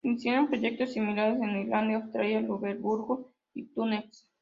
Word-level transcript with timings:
Se 0.01 0.07
iniciaron 0.07 0.47
proyectos 0.47 0.93
similares 0.93 1.39
en 1.39 1.57
Irlanda, 1.61 1.97
Austria, 1.97 2.41
Luxemburgo 2.41 3.31
y 3.53 3.67
Túnez. 3.71 4.31